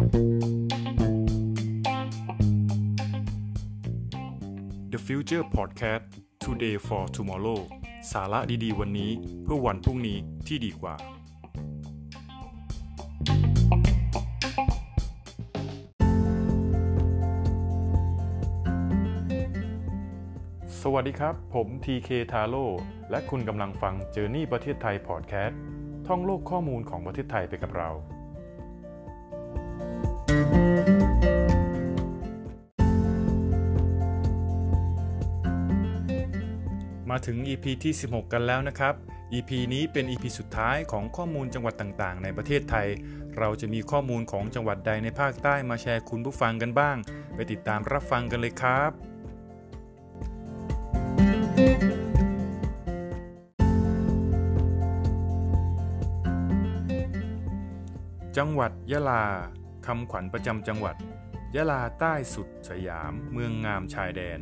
[0.00, 0.06] The
[5.06, 6.04] Future Podcast
[6.44, 7.60] Today for Tomorrow
[8.12, 9.10] สาระดีๆ วันนี้
[9.42, 10.94] เพื่อวันพรุ่งนี้ที่ดีกว่า
[20.80, 22.64] สวัสดีครับ ผม TK t a r o
[23.10, 25.54] และคุณกำลังฟัง Journey ประเทศไทย Podcast
[26.06, 27.90] ท่องโลกข้อมูลของประเทศไทยไปกับเรา
[37.10, 38.94] มาถึง EP ที่ 16 กันแล้วนะครับ
[39.32, 42.88] EP นี้เป็น EP สุดท้ายของข้อมูลจังหวัดต่างๆ ในประเทศไทย
[43.38, 46.96] เราจะมีข้อมูลของจังหวัดใดในภาคใต้มาแชร์คุณผู้ฟังกันบ้าง
[47.34, 48.92] ไปติดตามรับฟังกันเลยครับ
[58.36, 59.24] จังหวัดยะลา
[59.86, 60.96] คำขวัญประจำจังหวัด
[61.56, 64.40] ยะลาใต้สุดสยาม เมืองงามชายแดน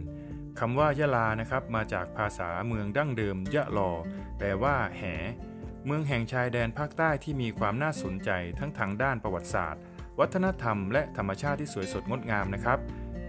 [0.58, 3.90] คำว่ายะลานะครับมาจากภาษาเมืองดั้งเดิมยะลอ
[4.38, 5.02] แปลว่าแห
[5.86, 9.82] เมืองแห่งชายแดนภาคใต้ที่มีความน่าสนใจทั้งทางด้านประวัติศาสตร์
[10.18, 12.78] วัฒนธรรมและธรรมชาติที่สวยสดงดงามนะครับ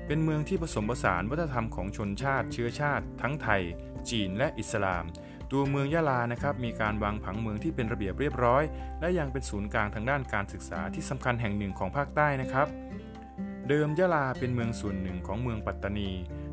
[0.08, 3.62] เป็นเมืองที่ผสมผสานวัฒนธรรมของชนชาติ เชื้อชาติ ทั้งไทย
[4.10, 5.06] จีนและอิสลาม
[5.52, 8.64] ตัวเมืองยะลานะครับมีการวางผังเมืองที่เป็นระเบียบเรียบร้อย
[9.00, 12.68] และยังเป็นศูนย์กลางทางด้านการศึกษาที่สำคัญแห่งหนึ่งของภาคใต้นะครับ
[13.72, 16.10] เดิมยะลาเป็นเมืองส่วนหนึ่งของเมืองปัตตานี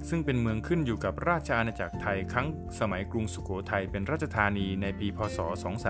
[0.09, 5.39] ซึ่งเป็นเมืองขึ้นอยู่กับราชอาณาจักรไทยครั้งสมัยกรุงสุโขทัยเป็นราชธานีในปีพศ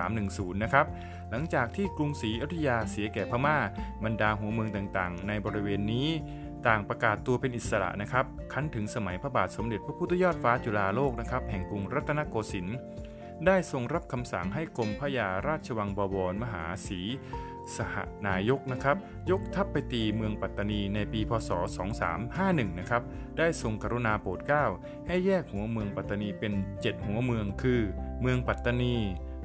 [0.06, 0.86] 2310 นะครับ
[1.30, 3.58] หลังจากที่กรุงศรีอยุธยาเสียแก่พม่า
[4.04, 6.08] บรรดาหัวเมืองต่างๆ ในบริเวณนี้
[6.68, 12.76] ต่างประกาศตัวเป็นอิสระนะครับคั้นถึงสมัยพระบาทสมเด็จพระพุทธยอดฟ้าจุฬาโลกนะครับแห่งกรุงรัตนโกสินทร์
[13.46, 17.00] ได้ทรงรับคำสั่งให้กรมพระยาราชวังบวรมหาศรี
[17.76, 17.96] สห
[18.28, 18.96] นายกนะครับ
[19.30, 21.50] ยกทัพไปตีเมืองปัตตานีในปีพศ
[22.14, 23.02] 2351 นะครับ
[23.38, 24.64] ได้ทรงกรุณาโปรดเกล้า
[25.06, 27.80] ให้แยกหัวเมืองปัตตานีเป็น 7 หัวเมืองคือ
[28.20, 28.94] เมืองปัตตานี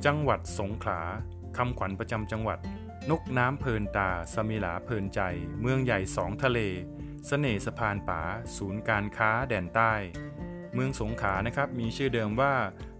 [0.06, 1.00] จังหวัดสงขลา
[1.56, 2.58] คำขวัญประจำจังหวัด
[3.10, 5.20] นกน้ำเพลินตา สมิลาเพลินใจ
[5.60, 6.58] เมืองใหญ่สองทะเล
[7.24, 8.22] สเสน่ห์สะพานป่า
[8.56, 9.92] ศูนย์การค้าแดนใต้
[10.74, 12.54] เมืองสงขลานะครับมีชื่อเดิมว่า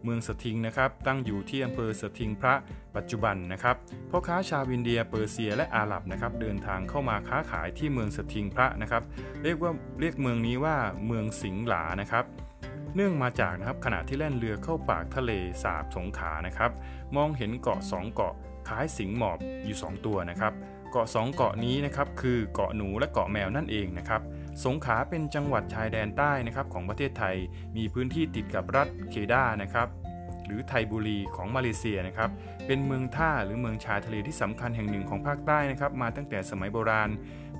[0.05, 2.55] เมืองสทิงนะครับตั้งอยู่ที่อำเภอสทิงพระ
[2.97, 3.77] ปัจจุบันนะครับ
[4.11, 9.03] พ่อค้าชาวอินเดียเปอร์เซียและอาหรับนะครับเดินทางเข้ามาค้าขายที่เมืองสทิงพระนะครับ
[9.43, 10.77] เรียกว่าเรียกเมืองนี้ว่า
[11.07, 12.25] เมืองสิงหลานะครับ
[12.95, 15.33] เนื่องมาจากนะครับขณะที่แล่นเรือเข้าปากทะเล
[15.63, 16.71] สาบสงขานะครับ
[17.17, 18.35] มองเห็นเกาะสองเกาะ
[18.69, 20.53] คล้ายสิงหมอบอยู่ 2 ตัวนะครับ
[20.97, 24.23] เกาะ 2 เกาะนี้นะครับคือเกาะหนูและเกาะแมวนั่นเองนะครับ
[24.65, 27.37] สงขลาเป็นจังหวัดชายแดนใต้นะครับของประเทศไทย
[27.77, 29.89] มีพื้นที่ติดกับรัฐเคดานะครับ
[30.47, 32.31] หรือไทบุรีของมาเลเซียนะครับ
[32.67, 37.11] เป็นเมืองท่าหรือเมืองชายทะเลที่สำคัญแห่งหนึ่งของภาคใต้นะครับ มาตั้งแต่สมัยโบราณ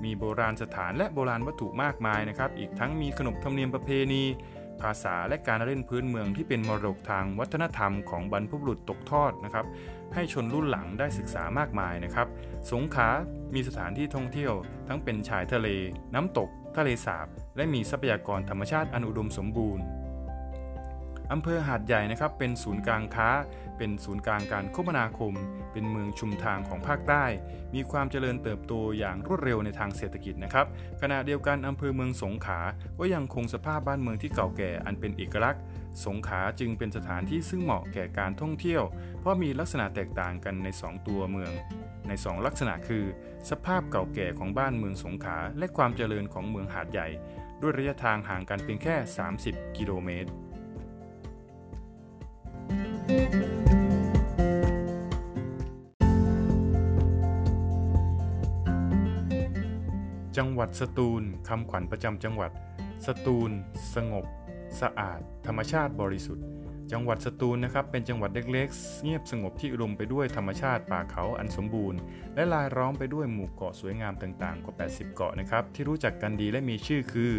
[0.03, 4.23] มีโบราณสถานและโบราณวัตถุมากมายนะครับ อีกทั้งมีขนบธรรมเนียมประเพณี
[4.81, 9.65] ภาษาและการเล่นพื้นเมืองที่เป็นมรดกทางวัฒนธรรมของบรรพบุรุษตกทอดนะครับ
[10.13, 12.27] ให้ชนรุ่นหลังได้ศึกษามากมายนะครับ
[12.71, 13.09] สงขลา
[13.53, 14.53] มีสถานที่ท่องเที่ยว
[14.87, 15.67] ทั้งเป็นชายทะเล
[16.15, 19.83] น้ำตก ทะเลสาบ และมีทรัพยากรธรรมชาติอันอุดมสมบูรณ์
[21.31, 23.29] อำเภอหาดใหญ่นะครับเป็นศูนย์กลางค้า
[23.77, 25.33] เป็นศูนย์กลางการคมนาคม
[25.71, 27.25] เป็นเมืองชุมทางของภาคใต้
[27.75, 30.65] มีความเจริญเติบโตอย่างรวดเร็วในทางเศรษฐกิจนะครับ
[31.01, 32.59] ขณะเดียวกันอำเภอเมืองสงขลา
[32.99, 35.61] ก็ยังคงสภาพบ้านเมืองที่เก่าแก่อันเป็นเอกลักษณ์
[36.05, 38.83] สงขลาจึงเป็นสถานที่ซึ่งเหมาะแก่การท่องเที่ยว
[39.19, 41.51] เพราะมีลักษณะแตกต่างกันใน 2 ตัวเมือง
[42.07, 43.05] ใน 2 ลักษณะคือ
[43.49, 47.07] สภาพเก่าแก่ของบ้านเมืองสงขลาและความเจริญของเมืองหาดใหญ่
[47.61, 48.95] ด้วยระยะทางห่างกันเพียงแค่
[49.37, 50.29] 30 กิโลเมตร
[60.37, 62.51] จังหวัดสตูลคำขวัญประจำจังหวัด
[63.07, 63.51] สตูล
[63.95, 64.25] สงบ
[64.81, 66.45] สะอาด ธรรมชาติบริสุทธิ์
[66.91, 71.99] จังหวัดสตูลนะครับเป็นจังหวัดเล็กๆ เงียบสงบที่อุดมไปด้วยธรรมชาติป่าเขาอันสมบูรณ์
[72.35, 77.33] และลายล้อมไปด้วยหมู่เกาะสวยงามต่างๆ กว่า 80 เกาะนะครับที่รู้จักกันดีและมีชื่อคือ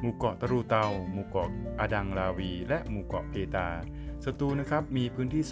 [0.00, 1.48] หมู่เกาะตะรูเตา หมู่เกาะ
[1.80, 3.68] อาดังลาวี และหมู่เกาะเพตา
[4.24, 5.42] สตูลนะครับมีพื้นที่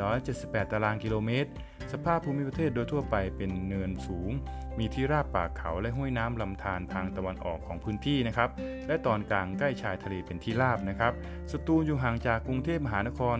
[0.00, 1.50] 2,478 ตารางกิโลเมตร
[1.92, 4.30] สภาพภูมิประเทศโดยทั่วไปเป็นเนินสูง
[4.78, 8.50] มีที่ราบป่าเขาและห้วยน้ำลำธารทางตะวันออกของพื้นที่นะครับ
[8.88, 11.12] และตอนกลางใกล้ชายทะเลเป็นที่ราบนะครับ
[11.52, 13.36] สตูลอยู่ห่างจากกรุงเทพมหานคร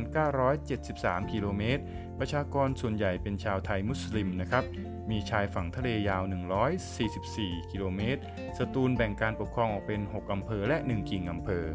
[0.65, 1.83] 973 กิโลเมตร
[2.19, 4.65] ประชากรส่วนใหญ่เป็นชาวไทยมุสลิมนะครับ
[5.11, 6.23] มีชายฝั่งทะเลยาว
[6.97, 8.21] 144 กิโลเมตร
[8.59, 11.67] สตูลแบ่งการปกครองออกเป็น 6 อำเภอและ 1 กิ่งอำเภอ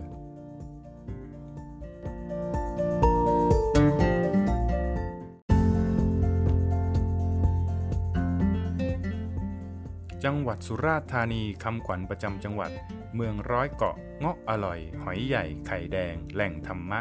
[10.28, 12.72] จังหวัดสุราษฎร์ธานีคำขวัญประจำจังหวัด
[13.16, 17.00] เมืองร้อยเกาะเงาะอร่อย หอยใหญ่ไข่แดง แหล่งธรรมะ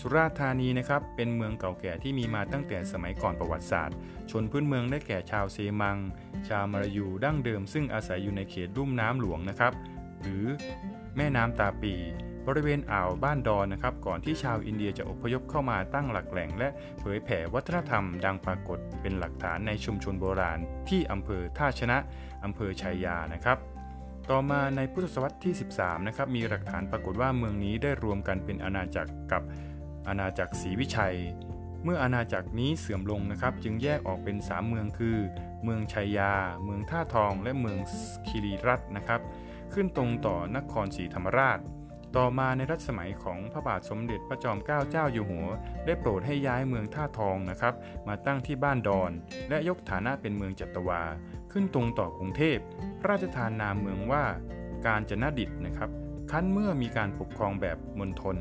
[0.00, 3.96] สุราษฎร์ธานีนะครับเป็นเมืองเก่าแก่ที่มีมาตั้งแต่สมัยก่อนประวัติศาสตร์
[4.30, 5.98] ชนพื้นเมืองได้แก่ชาวเซมัง
[6.48, 9.72] ชาวมารยูดั้งเดิม ซึ่งอาศัยอยู่ในเขตรุ่มน้ำหลวงนะครับ
[10.22, 10.44] หรือ
[11.16, 11.94] แม่น้ำตาปี
[12.46, 16.68] บริเวณอ่าวบ้านดอนนะครับ ก่อนที่ชาวอินเดียจะอพยพเข้ามาตั้งหลักแหล่ง และ
[17.00, 20.58] เผยแผ่วัฒนธรรมดังปรากฏเป็นหลักฐานในชุมชนโบราณ
[20.88, 21.98] ที่อำเภอท่าชนะ
[22.44, 23.58] อำเภอชัยยานะครับ
[24.30, 29.42] ต่อมาในพุทธศตวรรษที่ 13 นะครับ มีหลักฐานปรากฏว่าเมืองนี้ได้รวมกันเป็นอาณาจักรกับ
[30.08, 31.16] อาณาจักรศรีวิชัย
[31.84, 35.18] เมื่ออาณาจักรนี้เสื่อมลงนะครับ จึงแยกออกเป็น 3 เมืองคือ
[35.64, 36.32] เมืองชัยยา
[36.64, 37.78] เมืองท่าทอง และเมือง
[38.26, 39.20] คีรีรัตน์นะครับ
[39.72, 41.58] ขึ้นตรงต่อนครศรีธรรมราช
[42.16, 45.46] ต่อมาในรัชสมัยของพระบาทสมเด็จพระจอมเกล้าเจ้าอยู่หัว
[45.84, 47.74] ได้โปรดให้ย้ายเมืองท่าทองนะครับ
[48.08, 49.12] มาตั้งที่บ้านดอน
[49.48, 51.02] และยกฐานะเป็นเมืองจัตวา
[51.52, 52.58] ขึ้นตรงต่อกรุงเทพ
[53.00, 54.24] พระราชทานนามเมืองว่า
[54.86, 55.90] การจนดิตนะครับ
[56.30, 58.36] คั้นเมื่อมีการปกครองแบบมณฑล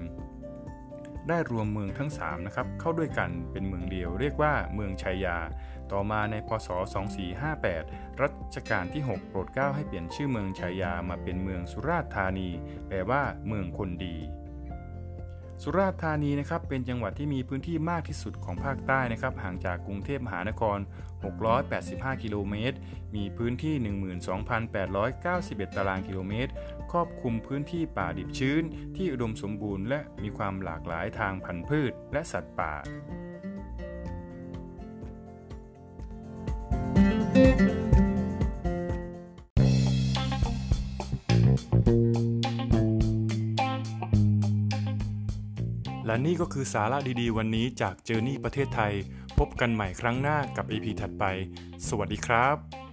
[1.29, 5.37] ได้รวมเมืองทั้ง3นะครับเข้าด้วยกันเป็นเมืองเดียว เรียกว่าเมืองชัยยา
[5.91, 6.69] ต่อมาในพศ
[7.45, 12.49] 2458 รัชกาลที่ 6 โปรดเกล้าให้เปลี่ยนชื่อเมืองชัยยามาเป็นเมืองสุราษฎร์ธานี
[12.87, 14.15] แปลว่าเมืองคนดี
[15.63, 20.77] สุราษฎร์ธานีนะครับเป็นจังหวัดที่มีพื้นที่มากที่สุดของภาคใต้นะครับห่างจากกรุงเทพมหานคร
[21.49, 22.77] 685 กิโลเมตร
[23.15, 23.75] มีพื้นที่
[24.95, 26.51] 12,891 ตารางกิโลเมตร
[26.91, 28.63] ครอบคลุมพื้นที่ป่าดิบชื้น
[28.95, 32.73] ที่อุดมสมบูรณ์และมีความหลากหลายทางพันธุ์พืช และสัตว์ป่า
[46.17, 48.93] และนี่ก็คือสาระดีๆ วันนี้จากเจอร์นี่ประเทศไทย
[49.37, 51.23] พบกันใหม่ครั้งหน้ากับ EP ถัดไป
[51.87, 52.86] สวัสดีครับ